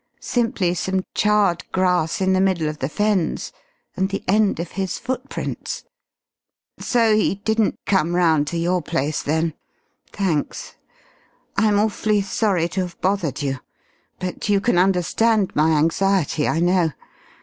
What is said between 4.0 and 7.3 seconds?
the end of his footprints.... So